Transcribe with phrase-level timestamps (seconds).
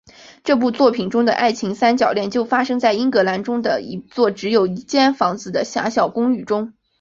[0.43, 6.73] 这部作品中的爱情三角恋就发生在英格兰中部的一座只有一间房子的狭小公寓中。